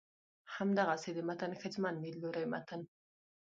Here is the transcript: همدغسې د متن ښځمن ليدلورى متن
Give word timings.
همدغسې 0.55 1.11
د 1.13 1.19
متن 1.27 1.51
ښځمن 1.61 1.95
ليدلورى 2.03 2.45
متن 2.51 2.81